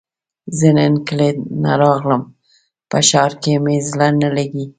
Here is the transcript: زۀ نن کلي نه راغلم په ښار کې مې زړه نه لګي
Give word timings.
زۀ 0.57 0.69
نن 0.75 0.93
کلي 1.07 1.29
نه 1.63 1.71
راغلم 1.81 2.21
په 2.89 2.97
ښار 3.09 3.31
کې 3.41 3.53
مې 3.63 3.75
زړه 3.89 4.07
نه 4.21 4.29
لګي 4.35 4.65